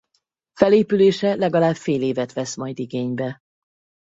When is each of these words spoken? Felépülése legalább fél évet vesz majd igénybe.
Felépülése 0.53 1.35
legalább 1.35 1.75
fél 1.75 2.01
évet 2.01 2.33
vesz 2.33 2.55
majd 2.55 2.79
igénybe. 2.79 3.39